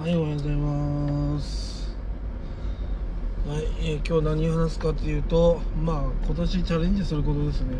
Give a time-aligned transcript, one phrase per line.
[0.00, 1.94] はい、おはようございます。
[3.46, 7.76] はい、えー今日何を話すかっていうと、まあ、今年チャレンジすることですね。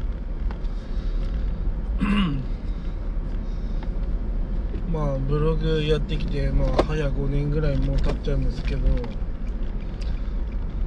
[4.92, 8.86] まあ、ブログやってきて、まあ、早5年ぐらいもう経っちゃうんですけど、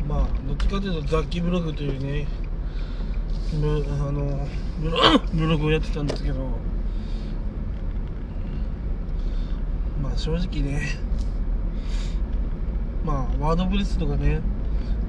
[0.08, 2.28] まあ、どっちかというと、雑記ブログというね、
[3.60, 4.48] ブあの
[5.34, 6.48] ブログをやってたんですけど、
[10.00, 10.82] ま正直ね、
[13.04, 14.42] まあ、ワードプレスとかね、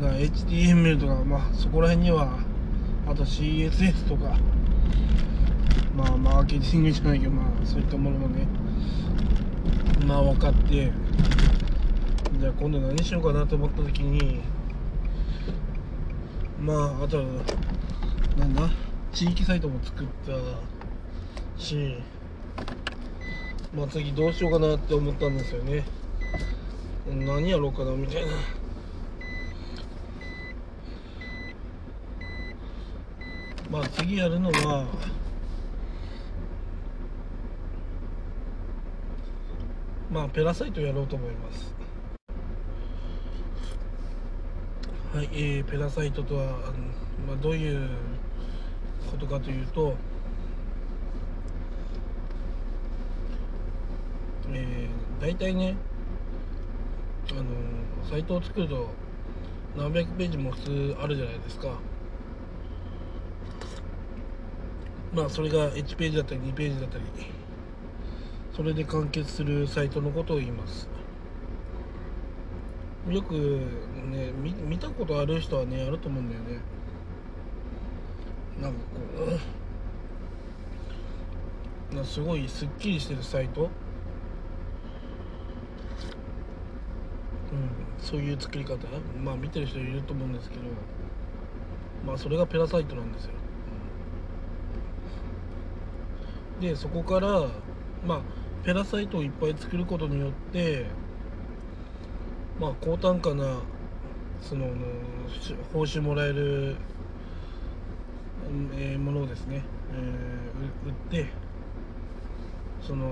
[0.01, 2.39] な HTML とか、まあ、そこら辺には、
[3.07, 4.37] あと CSS とか、
[5.97, 8.47] まあ、マーケティングじゃないけど、まあ、そういったものもね、
[10.07, 10.93] まあ、分かって、
[12.41, 14.41] じゃあ今度何しようかなと思った時に、
[16.61, 17.23] まあ、あと、
[18.39, 18.71] なんだ、
[19.13, 21.97] 地域サイトも作ったし、
[23.77, 25.85] まあ、次どうしようかなって思ったんですよね。
[27.07, 28.33] 何やろうかなみたいな。
[33.75, 34.87] まあ次やるのは
[40.13, 41.75] まあペラサイトやろうと思います
[45.13, 46.55] はい、えー、ペラサイトとは、あの
[47.27, 47.89] まあ、どういう
[49.11, 49.97] ことかというと
[54.53, 55.77] えー、大体ね
[57.31, 57.45] あの
[58.09, 58.89] サイトを作ると
[59.77, 61.69] 何百ページも普通あるじゃないですか。
[65.13, 67.05] まあそれが1ページだったり2ページだったり
[68.55, 70.89] それで完結するサイトのことを言います。
[73.09, 73.35] よく
[74.11, 76.61] ね見見たことある人はねあると思うんだよね。
[78.61, 79.39] なんかこ
[82.01, 83.71] うすごいすっきりしてるサイト
[87.53, 87.71] うん
[88.05, 88.77] そういう作り方？
[89.25, 90.63] まあ見てる人いると思うんですけど
[92.07, 93.31] まあそれがペラサイトなんですよ。
[96.61, 97.49] でそこから
[98.07, 98.21] まあ
[98.63, 100.87] ペラサイトをいっぱい作ることによって
[102.61, 103.57] まあ高単価な
[104.41, 104.67] その
[105.73, 106.77] 報酬もらえる、
[108.77, 109.63] えものをですね、
[109.93, 111.31] えー売って
[112.83, 113.07] その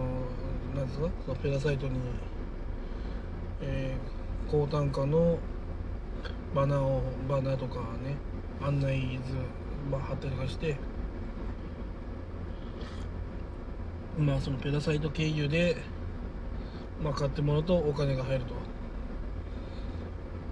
[0.76, 1.08] なんですか？
[1.24, 1.98] そのペラサイトに、
[3.62, 4.21] えー
[4.52, 5.38] 高単価の
[6.54, 8.18] バナーをバナーとかね
[8.60, 9.32] 案内図、
[9.90, 10.76] まあ、貼ったりとかして
[14.18, 15.78] まあそのペラサイト経由で、
[17.02, 18.54] まあ、買ってもらうとお金が入ると。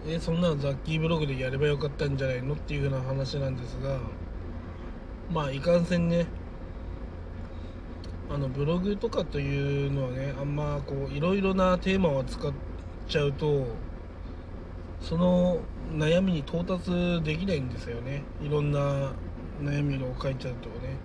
[0.08, 3.98] えそんなのザッキーブログでやればよかったんじゃないのっていうふうな話なんですが
[5.30, 6.24] まあいかんせんね
[8.30, 12.50] あのブログとかというのはねあんまこういろいろなテーマを使っ
[13.08, 13.66] ちゃうと
[15.00, 15.58] その
[15.92, 18.22] 悩みに到達できないんですよね。
[18.42, 19.12] いろんな
[19.60, 20.96] 悩みを書いちゃうとね。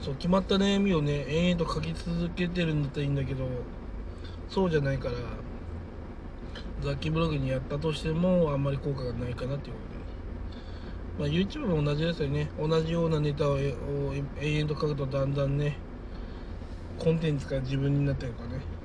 [0.00, 3.46] そう決まった悩みをね延々と書き続けてるんだったらいいんだけど
[4.48, 5.14] そうじゃないから
[6.82, 9.80] 雑記ブログにやったとしてもあんまり効果がないかなっていうこ
[11.18, 12.50] とで、まあ、YouTube も同じですよね。
[12.60, 15.76] 同じようなネタを延々と書くとだんだんね
[16.98, 18.75] コンテンツが自分になってるかね。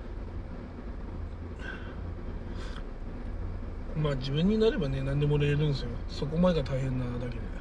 [3.96, 5.90] まあ自分になればね何でも売れるんですよ。
[6.08, 7.52] そこまでが大変なだけで。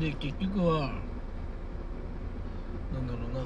[0.00, 1.00] で結局は
[2.92, 3.40] なんだろうな。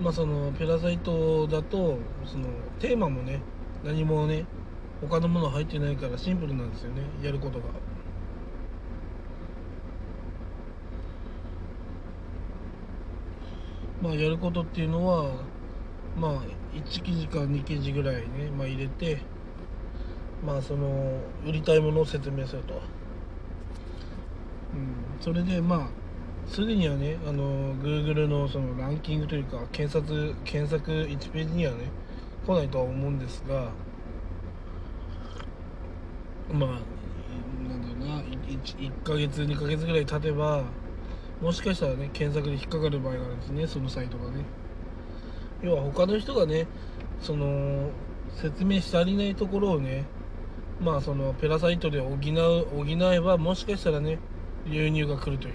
[0.00, 2.46] まあそのペラサイトだとその
[2.78, 3.40] テーマもね
[3.84, 4.44] 何もね
[5.00, 7.02] 他のもの入ってないからシンプルなんですよね。
[7.22, 7.66] やることが。
[14.02, 15.30] まあやることっていうのは
[16.16, 16.42] まあ
[16.74, 19.18] 1記事か2記事ぐらいね、まあ、入れて
[20.44, 22.76] まあその売りたいものを説明すると、う
[24.76, 25.88] ん、それでまあ
[26.48, 31.90] すぐにはねあの Google のそのランキングというか検索検索1ページにはね
[32.46, 33.72] 来ないとは思うんですが
[36.52, 36.70] まあ
[37.68, 40.64] なんだろうな 1, 1ヶ月2ヶ月ぐらい経てば
[41.40, 44.44] もしかしたらね検索で引っかかる場合があるんですねそのサイトがね。
[45.62, 46.66] 要は他の人がね
[47.20, 47.90] その
[48.36, 50.04] 説明し足りないところをね
[50.80, 54.18] まあそのペラサイトで補う補えばもしかしたらね
[54.66, 55.54] 流入が来るという。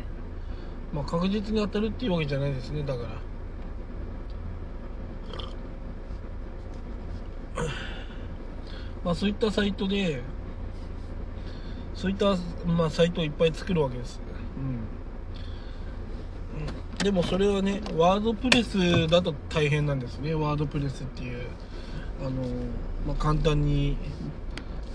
[0.94, 3.10] まあ確実に当たるっていうわけじゃないですねだから。
[9.04, 10.22] まあ、そういったサイトで
[12.04, 12.36] そういった、
[12.66, 14.20] まあ、サイトをいっぱい作るわけです、
[14.58, 20.34] うん、でもそれはねワードプレスだと大変なんですね。
[20.34, 21.48] ワードプレスっていう
[22.20, 22.32] あの、
[23.08, 23.96] まあ、簡単に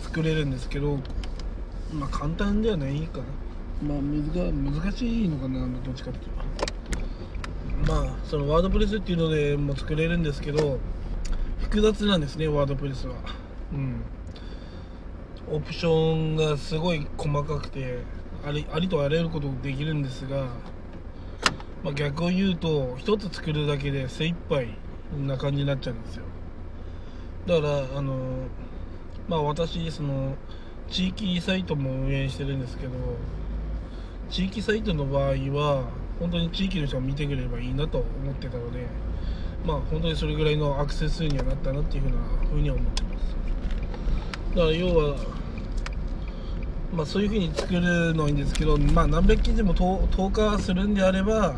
[0.03, 0.99] 作れるんですけど
[1.95, 3.25] まあ簡単ではないかな。
[3.89, 4.23] まあ難
[4.93, 6.33] しいのかなどっちかっていう
[7.87, 7.91] と。
[7.91, 10.79] まあそのワードプレスっていうのでも作れるんですけど
[11.59, 13.15] 複雑なんですねワードプレスは。
[13.73, 14.03] うん。
[15.51, 17.99] オプションがすごい細かくて
[18.47, 20.47] ありありとあらゆることできるんですが、
[21.83, 24.69] まあ、逆を言うと1つ作るだけで精一杯
[25.27, 26.25] な感じになっちゃうんですよ。
[27.47, 28.19] だからあの
[29.27, 30.37] まあ私その
[30.91, 32.93] 地域サイトも運営してるんですけど
[34.29, 35.91] 地域サイトの場合は
[36.21, 38.87] 本当に地域の人が見てくれればいいなと思ってたので
[39.65, 42.19] まあ本当にそれぐらいのアクセス数にはなったなっていうふうな
[42.49, 43.37] ふうには思ってます。
[44.51, 45.38] だから要は
[46.93, 51.57] まあそういうふうに作るのはいいんですけどまあ何百記事も投下するんであれば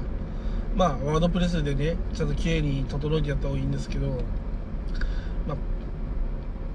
[0.75, 4.09] まあワードプレスでねちゃんときれいに整えてやった方がいいんですけど
[5.47, 5.57] まあ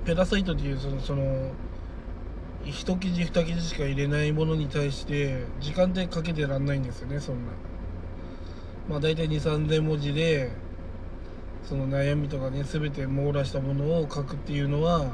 [0.06, 1.52] ペラサイトっていうそのその
[2.66, 7.52] 1記事2記事しか入れないものに対して時間でかけてらんないんですよねそんな。
[8.90, 10.52] まあ大体2 3 0 0文字で
[11.64, 15.12] その悩みとかね全て網羅したものを書くっていうのは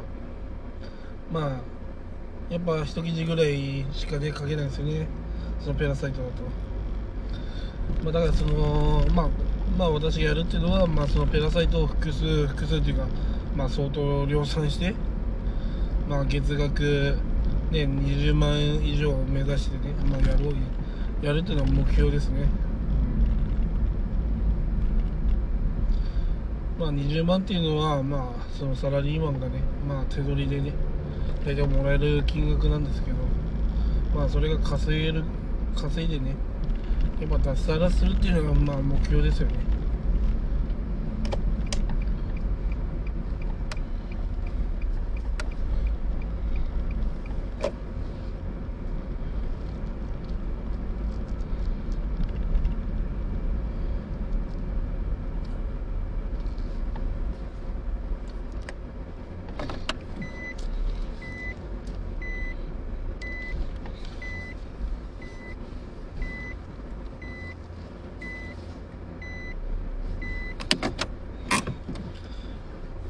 [1.31, 1.70] まあ
[2.49, 5.07] やっぱ1記事ぐらいしかね書けないんですよね。
[5.59, 6.43] そのペラサイトだと、
[8.03, 9.29] まあ、だからそのまあ
[9.77, 13.07] まあ私がやるっていうのは、まあ、そのペラサイトを複数複数というか、
[13.55, 14.93] まあ、相当量産して、
[16.09, 17.17] まあ、月額
[17.71, 22.49] ね、20万円以上を目指してね、まあ、やろうやるっていうのは目標ですね、
[26.77, 30.73] まあ、20万っていうのは、まあ、そのサラリーマンがね、まあ、手取りでね
[31.45, 33.17] 大体もらえる金額なんですけど、
[34.15, 35.23] まあ、それが稼げる
[35.75, 36.35] 稼いでね
[37.19, 39.60] やっぱ脱サラするっていうのがまあ目標ですよね。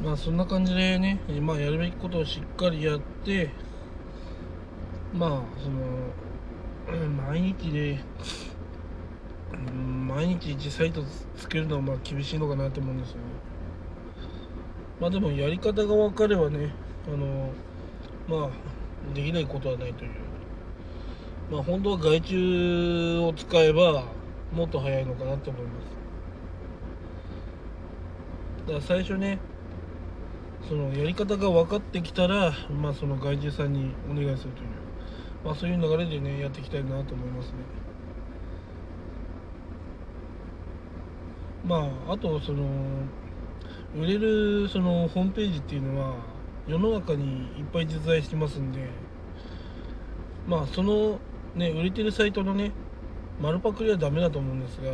[0.03, 3.51] まあそんな感じでね、まあ、やるべきことをしっかりやって
[5.13, 5.29] まあ
[5.61, 6.11] その
[7.27, 7.99] 毎日で、
[10.07, 11.03] 毎日1サイト
[11.37, 13.21] 作るのはまあ厳しいのかなと思うんですよね。
[14.99, 16.73] まあでもやり方が分かればね
[17.07, 17.51] あの
[18.27, 20.11] まあできないことはないという。
[21.51, 24.05] まあ本当は外注を使えば
[24.51, 25.85] もっと早いのかなと思います。
[28.67, 29.39] だから最初ね
[30.67, 34.69] そのやり方が分かってきたら、まあ、その外注さんにお願いするという、
[35.43, 37.53] まあ、そういう流れでねやっていきたいなと思いますね。
[41.65, 42.65] まああとその
[43.95, 46.15] 売れるそのホームページっていうのは
[46.67, 48.87] 世の中にいっぱい実在してますんで
[50.47, 51.19] まあその
[51.55, 52.71] ね売れてるサイトのね
[53.39, 54.91] 丸パクリはダメだと思うんですが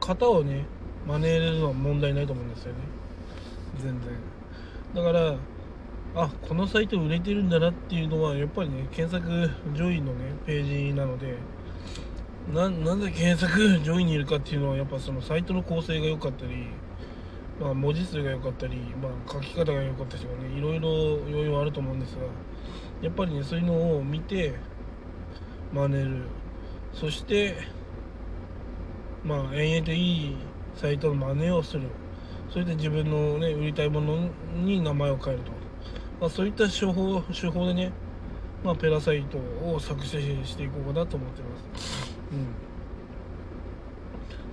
[0.00, 0.66] 型をね
[1.06, 2.78] 真似れるのは問題ないと思うんですよね。
[3.80, 4.41] 全然。
[4.94, 5.36] だから
[6.14, 11.36] あこのサイト売れてるんだなっていうのはやっぱりね検索上位のねページなので
[12.52, 16.66] ななぜ検索上位にいるかっていうのはやっぱそのサイトの構成が良かったり、
[17.58, 20.90] まあ、文字数が良かったり、まあ、書き方が良かったりとかねいろいろ
[21.30, 22.22] 要因はあると思うんですが
[23.00, 24.54] やっぱりねそういうのを見て
[25.72, 26.22] 真似る。
[26.92, 27.56] そして
[29.24, 30.36] まあ延々といい
[30.74, 31.88] サイトの真似をする。
[32.52, 35.52] それで自分の、ね、売りたいものに名前を変えると、
[36.20, 37.90] まあ、そういった手法手法でね、
[38.62, 42.14] まあ、ペラサイトを作成していこうかなと思ってます、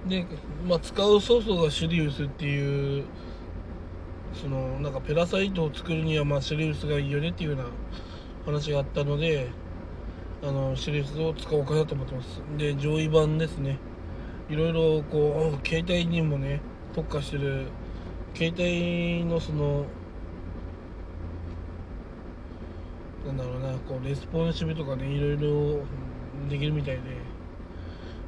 [0.06, 0.26] うん、で、
[0.66, 3.04] まあ、使うソースがシリウスっていう
[4.34, 7.66] そのなんかペラサイトを作るにはまあシリウスがいいよねっていうような
[8.46, 9.50] 話があったので
[10.42, 12.42] あのシリウスを使おうかなと思ってます。
[12.58, 13.78] で上位版ですね。
[14.50, 16.62] いろいろこう携帯にもね
[16.96, 17.68] 特化してる
[18.36, 19.86] 携帯のその
[23.26, 25.84] なんだろうなこうレスポンシブとかねいろいろ
[26.50, 27.30] できるみたいで。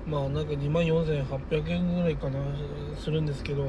[0.07, 2.39] まあなんか2万4800円ぐらいかな
[2.99, 3.65] するんですけど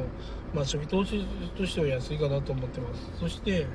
[0.55, 1.25] まあ初期投資
[1.57, 3.13] としては安いかなと思ってます。
[3.21, 3.67] そして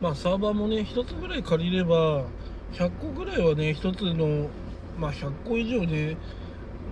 [0.00, 2.24] まあサーバーもね1つぐらい借りれば
[2.72, 4.48] 100個ぐらいはね1つの
[4.96, 6.16] まあ100個以上で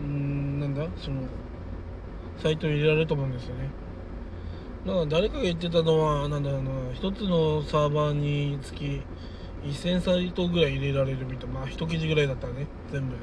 [0.03, 1.23] うんなんだその
[2.43, 3.84] サイトに入れられると思うんですよね。
[4.87, 9.01] だか誰かが言ってたのはなんだろうな1つのサーバーにつき
[9.65, 12.67] 1000サイトぐらい入れられるみたいなまあ1記事ぐらいだったらね。
[12.93, 13.15] 全部。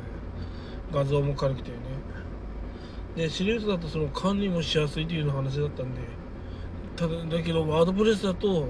[0.92, 1.78] 画像も軽くてね。
[3.16, 6.02] でシリウスだとその管理もしやすいというの話だったんで
[6.96, 8.70] ただだけどワードプレスだと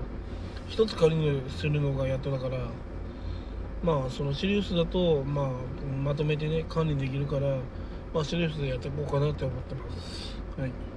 [0.70, 2.58] 1つ管理するのがやっとだから
[3.84, 5.48] まあそのシリウスだと、まあ、
[6.04, 7.56] まとめてね管理できるから、
[8.14, 10.36] まあ、シリウスでやっていこうかなって思ってます。
[10.60, 10.91] はい。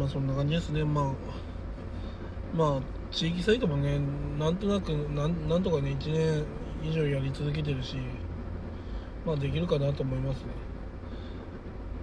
[0.00, 0.82] まあそんな感じですね。
[0.82, 1.12] まあ
[2.56, 2.80] まあ
[3.12, 4.00] 地域サイトもね
[4.38, 6.44] なんとなくなんなんとかね1年
[6.82, 7.98] 以上やり続けてるし
[9.26, 10.44] まあできるかなと思いますね。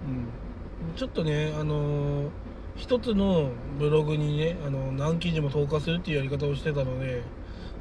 [0.06, 0.94] うん。
[0.94, 2.28] ちょっとねあのー、
[2.76, 3.50] 一つの
[3.80, 7.24] ブログにねあの何記事も投下するっていうやり方をしてたので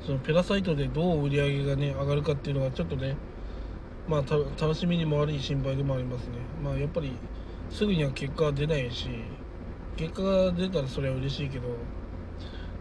[0.04, 3.16] そのペラサイトでどう売り上げがね上がるかっていうのがちょっとね
[4.08, 4.22] まあ
[4.60, 6.40] 楽しみにもあり心配でもありますね。
[6.64, 7.12] まあやっぱり
[7.70, 9.10] すぐには結果は出ないし
[9.98, 11.68] 結果が出たらそれは嬉しいけど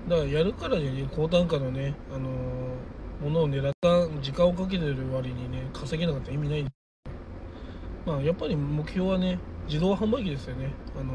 [0.08, 6.70] だからやるからにね高単価のねあのー、ものを狙った時間をかけてる割にね稼げなかったら意味ないんで
[8.04, 10.70] まあやっぱり目標はね自動販売機ですよね。
[10.96, 11.12] あの、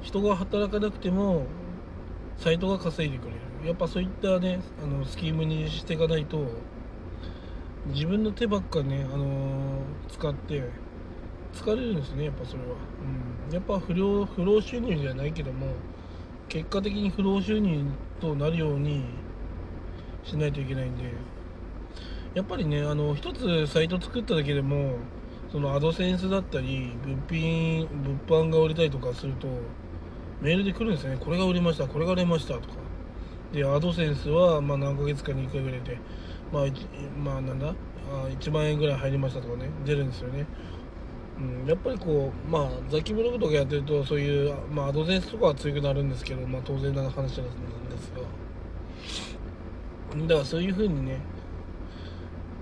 [0.00, 1.44] 人が働かなくても
[2.36, 3.40] サイトが稼いでくれる。
[3.66, 6.46] やっぱそういったねあのスキームにしていかないと
[7.86, 10.62] 自分の手ばっかね、あの、使って
[11.62, 12.68] 疲れるんですねやっぱそれは、
[13.48, 15.66] うん、やっぱ不良不労収入じゃないけども
[16.48, 17.84] 結果的に不労収入
[18.20, 19.04] となるように
[20.24, 21.04] しないといけないんで。
[22.34, 24.96] やっぱりねあの一つサイト作っただけでも
[25.50, 27.88] そのアドセンスだったり物品
[28.28, 29.48] 物販が売れたりとかすると
[30.40, 31.16] メールで来るんですね。
[31.18, 32.66] これが売れましたこれが売れましたとか。
[33.52, 35.98] でアドセンスはま何ヶ月かに1回ぐらいで
[36.52, 36.64] まあ、
[37.18, 37.74] まあ、なんだ？
[38.10, 40.46] あ1万円ぐらい入りましたとかね出るんですよね。
[41.38, 47.40] うん、やっぱりこうまあザキブログとかやってるとそういう、まあ、アドセンスとかは強くなるんですけど、まあ、当然な話なんで
[48.00, 48.22] すが。
[50.26, 51.20] だからそういうふうにね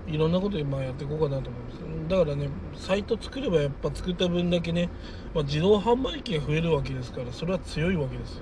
[0.05, 1.77] いろんなこと今やっていこうかなと思います
[2.09, 4.89] だからねサイト作ればやっぱ作った分だけね、
[5.33, 8.41] まあ、自動販売機が増えるわけですからそれは強いわけですよね。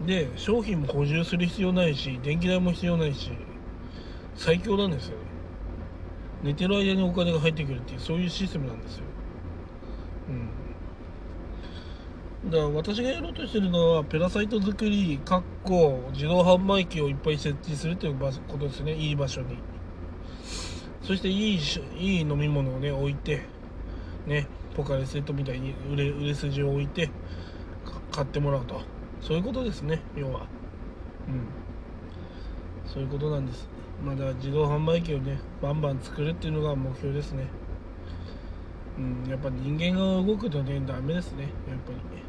[0.00, 0.06] うん。
[0.06, 3.32] で商品も補充する必要ないし電気代も必要ないし
[4.36, 5.29] 最強なんですよね。
[6.42, 9.02] 寝てる間にお金が入ってくるっていうそういうシステムなんですよ。
[10.28, 10.48] うん。
[12.50, 18.14] だから私がやろうとしてるのはペラサイト作りかっこ自動販売機をいっぱい設置するという
[18.48, 18.94] ことですね。
[18.94, 19.58] いい場所に。
[21.02, 21.60] そしていい
[21.98, 23.42] いい飲み物をね置いて
[24.26, 27.10] ねポカレセットみたいに売れ売れ筋を置いて
[28.10, 28.80] 買ってもらうと。
[29.20, 30.46] そういうことですね要は。
[31.28, 31.44] うん。
[32.86, 33.79] そういうことなんです。
[34.04, 37.46] まだ自動販売機をねバンバン作るっていうのが目標ですね。
[38.98, 41.42] うんやっぱ人間が動くとねダメですね。
[41.42, 41.50] やっ
[41.86, 42.22] ぱりね。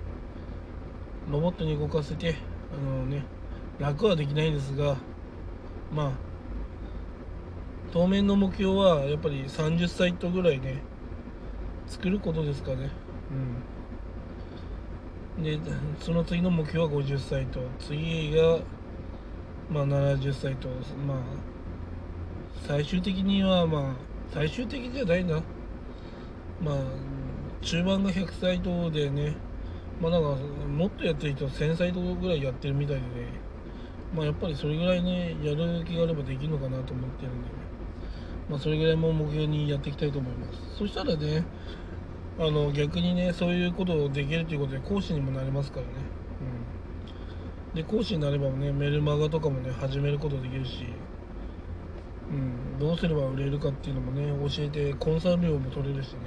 [1.31, 2.35] ロボットに動かせて
[2.73, 3.23] あのね
[3.79, 4.97] 楽はできないんですが
[5.93, 6.11] まあ
[7.91, 10.81] 当面の目標はやっぱり30サイトぐらいね
[11.87, 12.89] 作ることですかね。
[15.37, 15.43] うん。
[15.43, 15.59] で
[15.99, 17.61] その次の目標は50歳と。
[17.79, 18.59] 次が、
[19.69, 20.69] まあ、70歳と。
[21.05, 21.17] まあ
[22.67, 23.95] 最終的にはまあ
[24.33, 25.41] 最終的じゃないな。
[26.61, 26.75] まあ
[27.61, 29.35] 中盤が100歳とでね。
[30.01, 30.29] まあなんか
[30.67, 33.07] もっとやってる人は1000歳とぐらいやってるみたいでね。
[34.15, 37.55] まあやっぱりそれぐらいねやる気があればできるのかなと思ってるんでね、
[38.49, 40.77] まあそれぐらいも目標にやっていきたいと思います。
[40.77, 41.45] そしたらね
[42.39, 45.91] あの逆にねそういうことをできるということで講師にもなれますからね、
[47.69, 50.85] うん、で講師になればねメルマガとかもね始めることできるし、
[52.31, 56.19] うん、どうすれば売れるかっていうのもね教えてコンサル料も取れるしね。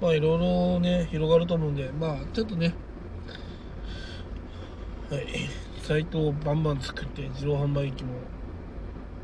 [0.00, 2.74] まあいろいろね広がると思うんでまあちょっとね
[5.08, 5.26] はい
[5.80, 8.14] サイトをバンバン作って自動販売機も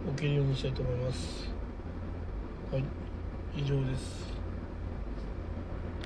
[0.07, 1.51] 置けるようにしたいと思います。
[2.71, 2.85] はい
[3.57, 4.28] 以上です。